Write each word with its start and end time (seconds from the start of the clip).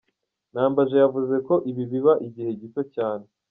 Nambaje 0.53 0.95
yavuze 1.03 1.35
ko 1.47 1.53
ibi 1.69 1.83
biba 1.91 2.13
igihe 2.27 2.51
gito 2.61 2.81
cyane. 2.95 3.25